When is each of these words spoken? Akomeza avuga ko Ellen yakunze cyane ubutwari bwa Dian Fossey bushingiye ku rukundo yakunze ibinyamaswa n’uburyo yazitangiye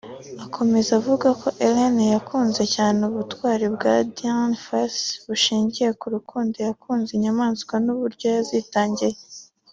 Akomeza 0.45 0.91
avuga 0.99 1.27
ko 1.41 1.47
Ellen 1.67 1.97
yakunze 2.15 2.61
cyane 2.75 2.99
ubutwari 3.09 3.65
bwa 3.75 3.93
Dian 4.15 4.51
Fossey 4.63 5.15
bushingiye 5.27 5.89
ku 5.99 6.05
rukundo 6.15 6.55
yakunze 6.67 7.09
ibinyamaswa 7.11 7.75
n’uburyo 7.85 8.27
yazitangiye 8.35 9.15